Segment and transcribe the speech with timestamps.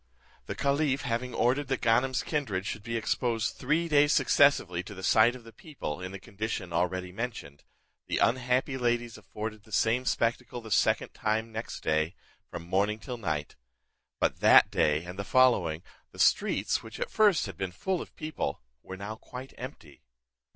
[0.47, 5.03] The caliph having ordered that Ganem's kindred should be exposed three days successively to the
[5.03, 7.63] sight of the people, in the condition already mentioned,
[8.07, 12.15] the unhappy ladies afforded the same spectacle the second time next day,
[12.49, 13.55] from morning till night.
[14.19, 18.15] But that day and the following, the streets, which at first had been full of
[18.15, 20.01] people, were now quite empty.